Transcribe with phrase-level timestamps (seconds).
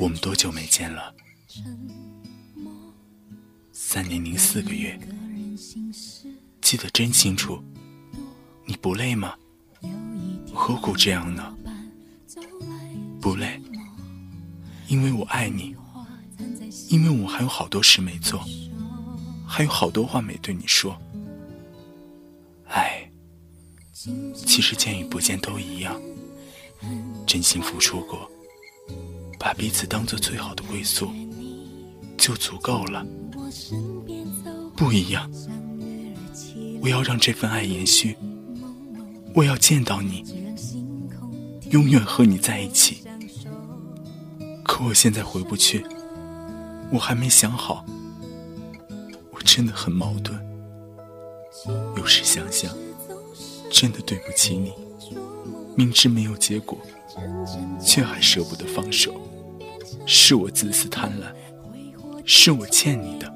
[0.00, 1.14] 我们多久没见了？
[3.70, 4.98] 三年零四个月，
[6.62, 7.62] 记得真清楚。
[8.64, 9.34] 你不累吗？
[10.54, 11.54] 何苦这样呢？
[13.20, 13.60] 不累，
[14.88, 15.76] 因为我爱你，
[16.88, 18.42] 因为我还有好多事没做，
[19.46, 20.96] 还有好多话没对你说。
[22.68, 23.06] 爱，
[23.92, 26.00] 其实见与不见都一样，
[27.26, 28.30] 真心付出过。
[29.40, 31.10] 把彼此当做最好的归宿，
[32.18, 33.02] 就足够了。
[34.76, 35.30] 不一样，
[36.82, 38.14] 我要让这份爱延续。
[39.34, 40.22] 我要见到你，
[41.70, 43.02] 永远和你在一起。
[44.62, 45.86] 可我现在回不去，
[46.92, 47.82] 我还没想好。
[49.30, 50.38] 我真的很矛盾。
[51.96, 52.76] 有时想想，
[53.70, 54.74] 真的对不起你。
[55.76, 56.78] 明知没有结果，
[57.82, 59.18] 却还舍不得放手。
[60.06, 61.32] 是我自私贪婪，
[62.24, 63.32] 是我欠你的。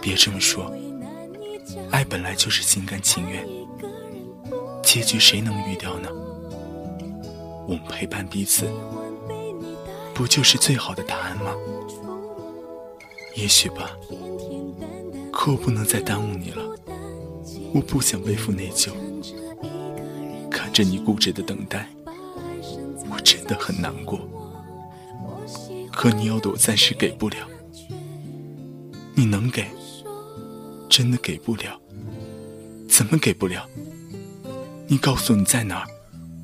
[0.00, 0.72] 别这么说，
[1.90, 3.46] 爱本来就是心甘情愿，
[4.82, 6.08] 结局谁能预料呢？
[7.66, 8.66] 我们陪伴彼此，
[10.14, 11.52] 不就是最好的答案吗？
[13.34, 13.90] 也许吧，
[15.32, 16.62] 可我不能再耽误你了。
[17.74, 18.92] 我不想背负内疚，
[20.50, 21.90] 看着你固执的等待，
[23.10, 24.20] 我真的很难过。
[25.96, 27.36] 可你要的我暂时给不了，
[29.14, 29.66] 你能给？
[30.90, 31.80] 真的给不了？
[32.86, 33.66] 怎么给不了？
[34.88, 35.86] 你告诉你在哪儿，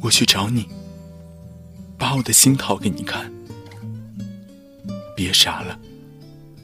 [0.00, 0.66] 我去找你，
[1.96, 3.32] 把我的心掏给你看。
[5.14, 5.78] 别傻了，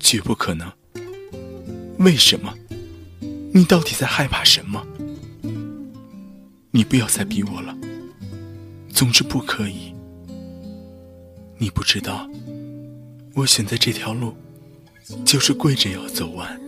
[0.01, 0.71] 绝不可能。
[2.01, 2.53] 为什么？
[3.55, 4.85] 你到底在害怕什么？
[6.73, 7.79] 你不要再逼我了。
[8.93, 9.95] 总之不可以。
[11.59, 12.29] 你不知道。
[13.35, 14.35] 我选择这条路，
[15.25, 16.61] 就是跪着要走完。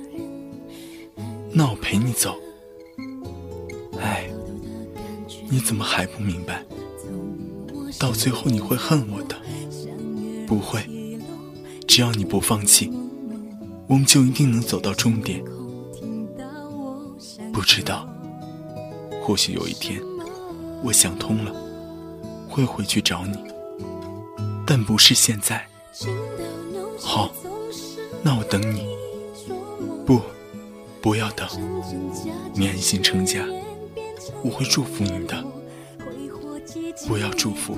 [1.53, 2.35] 那我陪你走。
[4.01, 4.31] 哎，
[5.51, 6.65] 你怎么还不明白？
[7.99, 9.37] 到最后你会恨我的。
[10.47, 10.83] 不会，
[11.87, 12.91] 只要你不放弃，
[13.87, 15.45] 我们就一定能走到终点。
[17.53, 18.09] 不知道，
[19.23, 20.01] 或许有一天，
[20.83, 21.55] 我想通了，
[22.49, 23.37] 会回去找你，
[24.67, 25.67] 但不是现在。
[26.99, 27.31] 好，
[28.23, 28.89] 那我等你。
[30.05, 30.21] 不，
[31.01, 31.47] 不要等。
[32.53, 33.45] 你安心成家，
[34.43, 35.45] 我会祝福你的。
[37.07, 37.77] 不要祝福，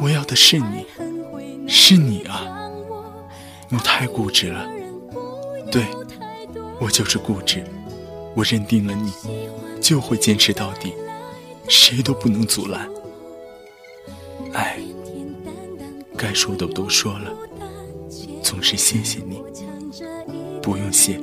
[0.00, 0.86] 我要的是你，
[1.68, 2.70] 是你啊！
[3.68, 4.68] 你太固执了。
[5.70, 5.84] 对，
[6.80, 7.64] 我就是固执。
[8.34, 9.12] 我认定了你，
[9.80, 10.94] 就会坚持到底，
[11.68, 12.88] 谁都不能阻拦。
[16.20, 17.32] 该说的我都说了。
[18.42, 19.42] 总是谢谢你，
[20.60, 21.18] 不用谢，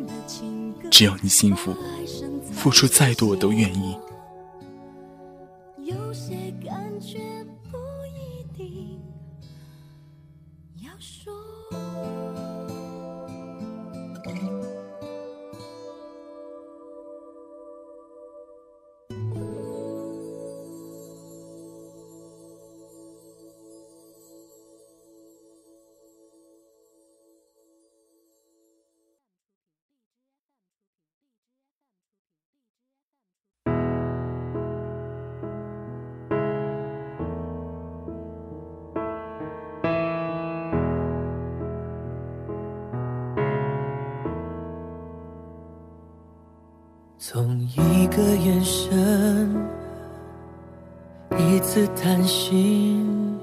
[0.89, 1.75] 只要你幸福，
[2.51, 3.95] 付出再多我都愿意。
[47.19, 49.51] 从一个眼神，
[51.35, 53.35] 一次谈心，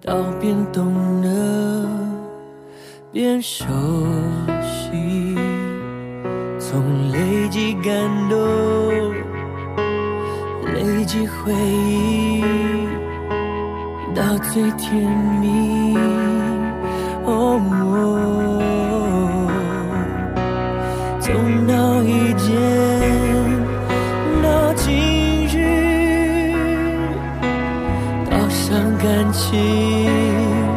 [0.00, 1.86] 到变懂得
[3.12, 3.66] 变熟
[4.62, 5.36] 悉，
[6.58, 8.38] 从累积感动，
[10.64, 12.42] 累积回忆，
[14.14, 14.94] 到最甜
[15.42, 15.94] 蜜。
[17.26, 17.60] 哦，
[28.70, 30.69] 伤感情。